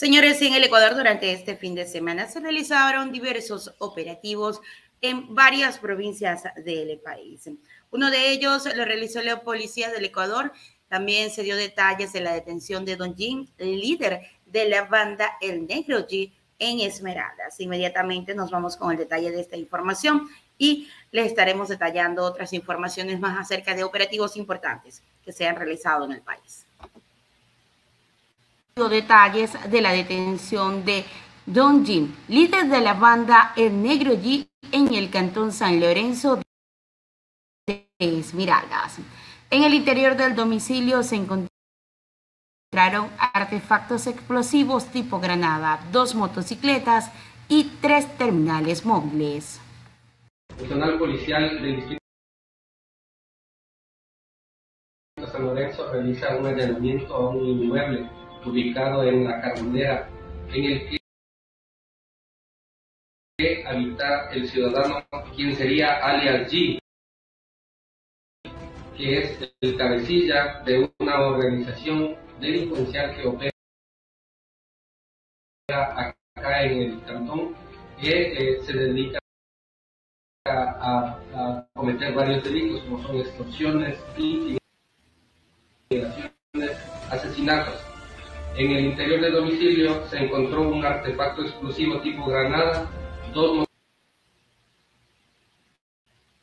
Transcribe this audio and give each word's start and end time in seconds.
Señores, 0.00 0.40
en 0.40 0.54
el 0.54 0.64
Ecuador 0.64 0.96
durante 0.96 1.30
este 1.30 1.56
fin 1.56 1.74
de 1.74 1.86
semana 1.86 2.26
se 2.26 2.40
realizaron 2.40 3.12
diversos 3.12 3.74
operativos 3.80 4.62
en 5.02 5.34
varias 5.34 5.76
provincias 5.76 6.44
del 6.64 6.98
país. 7.00 7.50
Uno 7.90 8.10
de 8.10 8.30
ellos 8.30 8.64
lo 8.74 8.86
realizó 8.86 9.20
la 9.20 9.42
policía 9.42 9.90
del 9.90 10.06
Ecuador. 10.06 10.54
También 10.88 11.28
se 11.28 11.42
dio 11.42 11.54
detalles 11.54 12.14
de 12.14 12.22
la 12.22 12.32
detención 12.32 12.86
de 12.86 12.96
Don 12.96 13.14
Jim, 13.14 13.46
líder 13.58 14.22
de 14.46 14.70
la 14.70 14.84
banda 14.84 15.32
El 15.38 15.66
Negro 15.66 16.08
G 16.08 16.32
en 16.58 16.80
Esmeraldas. 16.80 17.60
Inmediatamente 17.60 18.34
nos 18.34 18.50
vamos 18.50 18.78
con 18.78 18.92
el 18.92 18.96
detalle 18.96 19.30
de 19.30 19.42
esta 19.42 19.58
información 19.58 20.30
y 20.56 20.88
les 21.10 21.26
estaremos 21.26 21.68
detallando 21.68 22.24
otras 22.24 22.54
informaciones 22.54 23.20
más 23.20 23.38
acerca 23.38 23.74
de 23.74 23.84
operativos 23.84 24.38
importantes 24.38 25.02
que 25.22 25.32
se 25.32 25.46
han 25.46 25.56
realizado 25.56 26.06
en 26.06 26.12
el 26.12 26.22
país 26.22 26.64
detalles 28.88 29.52
de 29.70 29.80
la 29.80 29.92
detención 29.92 30.84
de 30.84 31.04
Don 31.46 31.84
Jim, 31.84 32.14
líder 32.28 32.68
de 32.68 32.80
la 32.80 32.94
banda 32.94 33.52
El 33.56 33.82
Negro 33.82 34.12
G 34.12 34.48
en 34.72 34.94
el 34.94 35.10
cantón 35.10 35.52
San 35.52 35.80
Lorenzo 35.80 36.40
de 37.66 37.88
Esmeraldas. 37.98 38.98
En 39.50 39.64
el 39.64 39.74
interior 39.74 40.16
del 40.16 40.36
domicilio 40.36 41.02
se 41.02 41.16
encontraron 41.16 41.50
artefactos 43.18 44.06
explosivos 44.06 44.86
tipo 44.86 45.18
granada, 45.18 45.80
dos 45.90 46.14
motocicletas 46.14 47.10
y 47.48 47.64
tres 47.80 48.16
terminales 48.16 48.86
móviles. 48.86 49.60
Personal 50.56 50.98
policial 50.98 51.60
del 51.62 51.76
distrito 51.76 52.00
San 55.26 55.44
Lorenzo 55.44 55.92
realiza 55.92 56.36
un 56.36 56.46
allanamiento 56.46 57.14
a 57.14 57.28
un 57.30 57.44
inmueble 57.44 58.19
ubicado 58.44 59.04
en 59.04 59.24
la 59.24 59.40
Carbonera, 59.40 60.08
en 60.48 60.64
el 60.64 60.90
que 60.90 61.00
habita 63.66 64.30
el 64.32 64.48
ciudadano, 64.48 65.04
quien 65.34 65.54
sería 65.54 65.98
alias 66.04 66.52
G, 66.52 66.78
que 68.96 69.18
es 69.18 69.52
el 69.60 69.76
cabecilla 69.76 70.62
de 70.64 70.90
una 70.98 71.20
organización 71.20 72.16
delincuencial 72.40 73.16
que 73.16 73.26
opera 73.26 73.50
acá 75.70 76.62
en 76.64 76.82
el 76.82 77.04
cantón, 77.04 77.54
que 78.00 78.10
eh, 78.10 78.62
se 78.62 78.72
dedica 78.72 79.18
a, 80.46 81.18
a, 81.34 81.68
cometer 81.74 82.14
varios 82.14 82.42
delitos 82.44 82.82
como 82.84 83.02
son 83.02 83.16
extorsiones, 83.18 83.98
asesinatos. 87.10 87.89
En 88.56 88.70
el 88.72 88.86
interior 88.86 89.20
del 89.20 89.32
domicilio 89.32 90.06
se 90.08 90.18
encontró 90.18 90.62
un 90.62 90.84
artefacto 90.84 91.42
explosivo 91.42 92.00
tipo 92.00 92.26
granada, 92.26 92.90
dos 93.32 93.64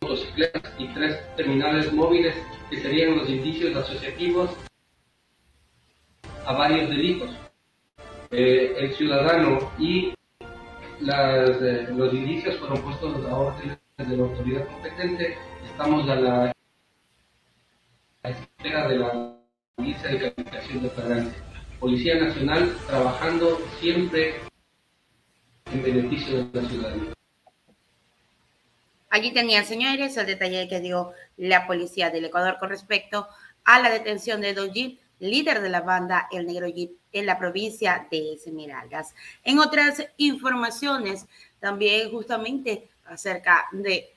motocicletas 0.00 0.74
y 0.78 0.88
tres 0.88 1.36
terminales 1.36 1.92
móviles 1.92 2.34
que 2.70 2.80
serían 2.80 3.18
los 3.18 3.28
indicios 3.28 3.76
asociativos 3.76 4.50
a 6.46 6.52
varios 6.52 6.88
delitos. 6.88 7.30
Eh, 8.30 8.74
el 8.78 8.94
ciudadano 8.94 9.72
y 9.78 10.08
eh, 10.10 11.86
los 11.94 12.14
indicios 12.14 12.56
fueron 12.58 12.82
puestos 12.82 13.24
a 13.26 13.36
orden 13.36 13.78
de 13.98 14.16
la 14.16 14.22
autoridad 14.22 14.66
competente. 14.68 15.36
Estamos 15.64 16.08
a 16.08 16.16
la 16.16 16.52
espera 18.22 18.88
de 18.88 18.98
la 18.98 19.36
lista 19.78 20.08
de 20.08 20.18
calificación 20.18 20.82
de 20.82 20.88
operante. 20.88 21.49
Policía 21.80 22.16
Nacional 22.16 22.76
trabajando 22.86 23.58
siempre 23.80 24.34
en 25.72 25.82
beneficio 25.82 26.44
de 26.44 26.60
la 26.60 26.68
ciudadanía. 26.68 27.12
Allí 29.08 29.32
tenían, 29.32 29.64
señores, 29.64 30.14
el 30.18 30.26
detalle 30.26 30.68
que 30.68 30.80
dio 30.80 31.12
la 31.38 31.66
policía 31.66 32.10
del 32.10 32.26
Ecuador 32.26 32.58
con 32.60 32.68
respecto 32.68 33.26
a 33.64 33.80
la 33.80 33.88
detención 33.88 34.42
de 34.42 34.54
Jeep, 34.72 35.00
líder 35.20 35.62
de 35.62 35.70
la 35.70 35.80
banda 35.80 36.28
El 36.30 36.46
Negro 36.46 36.68
Jeep 36.68 36.92
en 37.12 37.24
la 37.24 37.38
provincia 37.38 38.06
de 38.10 38.34
Esmeraldas. 38.34 39.14
En 39.42 39.58
otras 39.58 40.06
informaciones, 40.18 41.26
también 41.60 42.10
justamente 42.10 42.88
acerca 43.06 43.68
de 43.72 44.10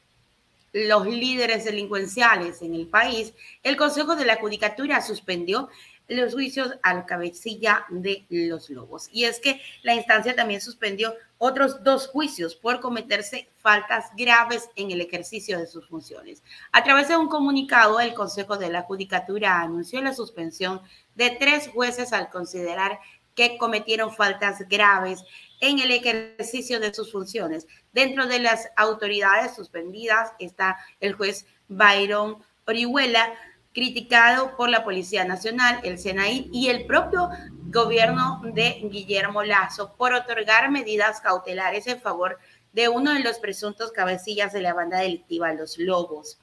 los 0.73 1.05
líderes 1.05 1.65
delincuenciales 1.65 2.61
en 2.61 2.73
el 2.75 2.87
país, 2.87 3.33
el 3.61 3.77
Consejo 3.77 4.15
de 4.15 4.25
la 4.25 4.35
Judicatura 4.35 5.01
suspendió 5.01 5.69
los 6.07 6.33
juicios 6.33 6.73
a 6.83 6.93
la 6.93 7.05
cabecilla 7.05 7.85
de 7.89 8.25
los 8.29 8.69
lobos. 8.69 9.09
Y 9.11 9.25
es 9.25 9.39
que 9.39 9.61
la 9.83 9.95
instancia 9.95 10.35
también 10.35 10.61
suspendió 10.61 11.13
otros 11.37 11.83
dos 11.83 12.07
juicios 12.07 12.55
por 12.55 12.79
cometerse 12.79 13.49
faltas 13.61 14.07
graves 14.17 14.69
en 14.75 14.91
el 14.91 15.01
ejercicio 15.01 15.59
de 15.59 15.67
sus 15.67 15.87
funciones. 15.87 16.43
A 16.71 16.83
través 16.83 17.07
de 17.07 17.17
un 17.17 17.27
comunicado, 17.27 17.99
el 17.99 18.13
Consejo 18.13 18.57
de 18.57 18.69
la 18.69 18.83
Judicatura 18.83 19.61
anunció 19.61 20.01
la 20.01 20.13
suspensión 20.13 20.81
de 21.15 21.31
tres 21.31 21.69
jueces 21.69 22.13
al 22.13 22.29
considerar 22.29 22.99
que 23.35 23.57
cometieron 23.57 24.13
faltas 24.13 24.67
graves 24.69 25.23
en 25.59 25.79
el 25.79 25.91
ejercicio 25.91 26.79
de 26.79 26.93
sus 26.93 27.11
funciones. 27.11 27.67
Dentro 27.93 28.27
de 28.27 28.39
las 28.39 28.69
autoridades 28.75 29.55
suspendidas 29.55 30.31
está 30.39 30.77
el 30.99 31.13
juez 31.13 31.45
Byron 31.67 32.43
Orihuela, 32.65 33.33
criticado 33.73 34.55
por 34.55 34.69
la 34.69 34.83
Policía 34.83 35.25
Nacional, 35.25 35.79
el 35.83 35.97
SENAI 35.97 36.49
y 36.51 36.69
el 36.69 36.85
propio 36.85 37.29
gobierno 37.65 38.41
de 38.53 38.81
Guillermo 38.83 39.43
Lazo 39.43 39.95
por 39.97 40.13
otorgar 40.13 40.69
medidas 40.69 41.19
cautelares 41.21 41.87
en 41.87 41.99
favor 41.99 42.37
de 42.71 42.87
uno 42.87 43.13
de 43.13 43.21
los 43.21 43.39
presuntos 43.39 43.91
cabecillas 43.91 44.53
de 44.53 44.61
la 44.61 44.73
banda 44.73 44.99
delictiva 44.99 45.53
Los 45.53 45.77
Lobos. 45.77 46.37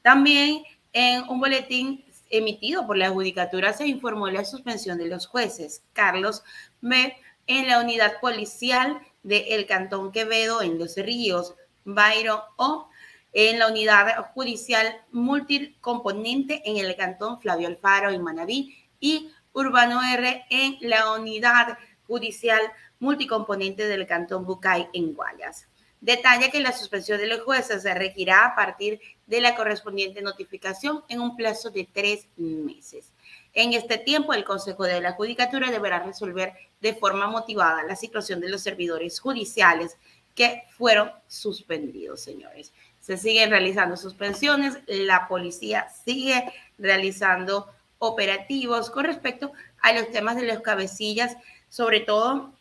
También 0.00 0.62
en 0.92 1.28
un 1.28 1.40
boletín 1.40 2.04
emitido 2.30 2.86
por 2.86 2.96
la 2.96 3.10
Judicatura 3.10 3.72
se 3.74 3.86
informó 3.86 4.28
la 4.28 4.44
suspensión 4.44 4.98
de 4.98 5.06
los 5.06 5.26
jueces 5.26 5.82
Carlos 5.92 6.42
M. 6.82 7.14
en 7.46 7.68
la 7.68 7.80
unidad 7.80 8.20
policial 8.20 9.00
del 9.22 9.44
el 9.48 9.66
Cantón 9.66 10.10
Quevedo 10.10 10.62
en 10.62 10.78
Los 10.78 10.96
Ríos, 10.96 11.54
Byron 11.84 12.40
O 12.56 12.88
en 13.32 13.58
la 13.58 13.68
unidad 13.68 14.30
judicial 14.34 15.00
multicomponente 15.10 16.62
en 16.64 16.76
el 16.76 16.94
cantón 16.96 17.40
Flavio 17.40 17.68
Alfaro 17.68 18.12
y 18.12 18.18
Manabí 18.18 18.76
y 19.00 19.30
Urbano 19.52 20.00
R 20.02 20.44
en 20.50 20.76
la 20.80 21.12
unidad 21.12 21.78
judicial 22.06 22.60
multicomponente 22.98 23.86
del 23.86 24.06
cantón 24.06 24.44
Bucay 24.44 24.88
en 24.92 25.14
Guayas. 25.14 25.66
Detalla 26.00 26.50
que 26.50 26.60
la 26.60 26.72
suspensión 26.72 27.18
de 27.18 27.28
los 27.28 27.42
jueces 27.42 27.82
se 27.82 27.94
regirá 27.94 28.44
a 28.44 28.56
partir 28.56 29.00
de 29.26 29.40
la 29.40 29.54
correspondiente 29.54 30.20
notificación 30.20 31.04
en 31.08 31.20
un 31.20 31.36
plazo 31.36 31.70
de 31.70 31.88
tres 31.90 32.26
meses. 32.36 33.12
En 33.52 33.72
este 33.72 33.98
tiempo, 33.98 34.34
el 34.34 34.44
Consejo 34.44 34.82
de 34.82 35.00
la 35.00 35.12
Judicatura 35.12 35.70
deberá 35.70 36.00
resolver 36.00 36.54
de 36.80 36.94
forma 36.94 37.28
motivada 37.28 37.84
la 37.84 37.94
situación 37.94 38.40
de 38.40 38.48
los 38.48 38.62
servidores 38.62 39.20
judiciales 39.20 39.96
que 40.34 40.62
fueron 40.76 41.12
suspendidos, 41.28 42.20
señores 42.20 42.72
se 43.02 43.18
siguen 43.18 43.50
realizando 43.50 43.96
suspensiones, 43.96 44.78
la 44.86 45.26
policía 45.28 45.88
sigue 46.04 46.52
realizando 46.78 47.68
operativos 47.98 48.90
con 48.90 49.04
respecto 49.04 49.52
a 49.82 49.92
los 49.92 50.10
temas 50.10 50.36
de 50.36 50.44
los 50.44 50.60
cabecillas, 50.60 51.36
sobre 51.68 52.00
todo 52.00 52.52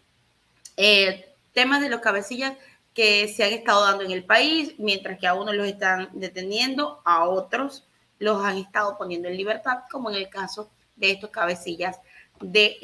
eh, 0.78 1.30
temas 1.54 1.82
de 1.82 1.90
los 1.90 2.02
cabecillas 2.02 2.54
que 2.94 3.28
se 3.28 3.44
han 3.44 3.54
estado 3.54 3.86
dando 3.86 4.04
en 4.04 4.12
el 4.12 4.24
país, 4.24 4.74
mientras 4.80 5.20
que 5.20 5.28
a 5.28 5.36
unos 5.36 5.56
los 5.56 5.68
están 5.68 6.10
deteniendo, 6.14 7.02
a 7.06 7.26
otros 7.26 7.86
los 8.18 8.44
han 8.44 8.58
estado 8.58 8.98
poniendo 8.98 9.28
en 9.28 9.38
libertad, 9.38 9.84
como 9.92 10.10
en 10.10 10.18
el 10.18 10.30
caso 10.30 10.70
de 10.96 11.12
estos 11.12 11.30
cabecillas 11.30 12.00
de 12.40 12.78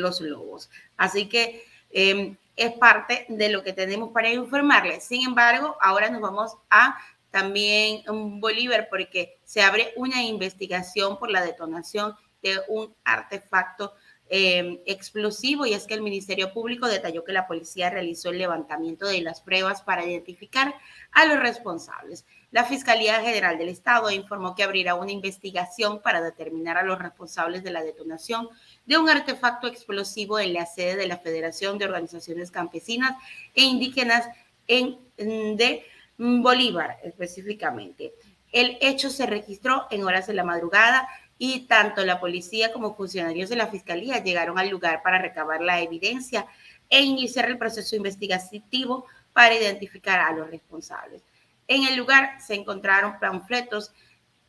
los 0.00 0.20
lobos. 0.20 0.70
Así 0.96 1.28
que 1.28 1.64
em, 1.90 2.36
es 2.60 2.72
parte 2.72 3.24
de 3.28 3.48
lo 3.48 3.62
que 3.62 3.72
tenemos 3.72 4.10
para 4.10 4.30
informarles. 4.30 5.04
Sin 5.04 5.26
embargo, 5.26 5.76
ahora 5.80 6.10
nos 6.10 6.20
vamos 6.20 6.56
a 6.68 6.98
también 7.30 8.02
Bolívar 8.40 8.88
porque 8.90 9.38
se 9.44 9.62
abre 9.62 9.92
una 9.96 10.22
investigación 10.22 11.18
por 11.18 11.30
la 11.30 11.42
detonación 11.42 12.14
de 12.42 12.60
un 12.68 12.94
artefacto 13.04 13.94
em, 14.28 14.78
explosivo 14.86 15.66
y 15.66 15.74
es 15.74 15.86
que 15.86 15.94
el 15.94 16.02
Ministerio 16.02 16.52
Público 16.52 16.86
detalló 16.86 17.24
que 17.24 17.32
la 17.32 17.46
policía 17.46 17.90
realizó 17.90 18.30
el 18.30 18.38
levantamiento 18.38 19.06
de 19.06 19.20
las 19.22 19.40
pruebas 19.40 19.82
para 19.82 20.06
identificar 20.06 20.74
a 21.12 21.26
los 21.26 21.40
responsables. 21.40 22.24
La 22.52 22.64
Fiscalía 22.64 23.20
General 23.20 23.58
del 23.58 23.68
Estado 23.68 24.10
informó 24.10 24.54
que 24.54 24.64
abrirá 24.64 24.94
una 24.96 25.12
investigación 25.12 26.00
para 26.02 26.20
determinar 26.20 26.76
a 26.76 26.82
los 26.82 26.98
responsables 26.98 27.62
de 27.62 27.70
la 27.70 27.82
detonación 27.82 28.48
de 28.86 28.98
un 28.98 29.08
artefacto 29.08 29.68
explosivo 29.68 30.38
en 30.40 30.54
la 30.54 30.66
sede 30.66 30.96
de 30.96 31.06
la 31.06 31.18
Federación 31.18 31.78
de 31.78 31.84
Organizaciones 31.84 32.50
Campesinas 32.50 33.16
e 33.54 33.62
Indígenas 33.62 34.28
en, 34.66 34.98
de 35.16 35.84
Bolívar 36.18 36.98
específicamente. 37.04 38.14
El 38.52 38.78
hecho 38.80 39.10
se 39.10 39.26
registró 39.26 39.86
en 39.90 40.04
horas 40.04 40.26
de 40.26 40.34
la 40.34 40.44
madrugada 40.44 41.08
y 41.42 41.60
tanto 41.60 42.04
la 42.04 42.20
policía 42.20 42.70
como 42.70 42.94
funcionarios 42.94 43.48
de 43.48 43.56
la 43.56 43.68
fiscalía 43.68 44.22
llegaron 44.22 44.58
al 44.58 44.68
lugar 44.68 45.02
para 45.02 45.16
recabar 45.16 45.62
la 45.62 45.80
evidencia 45.80 46.46
e 46.90 47.00
iniciar 47.00 47.48
el 47.48 47.56
proceso 47.56 47.96
investigativo 47.96 49.06
para 49.32 49.54
identificar 49.54 50.20
a 50.20 50.32
los 50.34 50.50
responsables. 50.50 51.22
En 51.66 51.84
el 51.84 51.96
lugar 51.96 52.38
se 52.46 52.56
encontraron 52.56 53.18
panfletos 53.18 53.90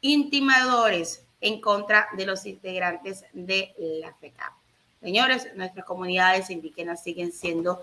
intimadores 0.02 1.26
en 1.40 1.62
contra 1.62 2.10
de 2.18 2.26
los 2.26 2.46
integrantes 2.46 3.24
de 3.32 3.74
la 4.02 4.14
FECAP. 4.16 4.52
Señores, 5.02 5.48
nuestras 5.56 5.86
comunidades 5.86 6.50
indígenas 6.50 7.02
siguen 7.02 7.32
siendo 7.32 7.80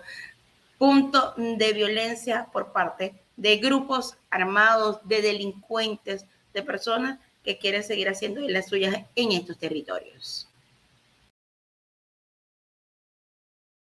punto 0.77 1.33
de 1.35 1.73
violencia 1.73 2.47
por 2.53 2.71
parte 2.71 3.15
de 3.37 3.57
grupos 3.57 4.19
armados, 4.29 4.99
de 5.03 5.23
delincuentes, 5.23 6.27
de 6.53 6.61
personas 6.61 7.17
que 7.49 7.57
quieren 7.57 7.83
seguir 7.83 8.07
haciendo 8.09 8.41
las 8.41 8.67
suyas 8.67 8.95
en 9.15 9.31
estos 9.31 9.57
territorios. 9.57 10.48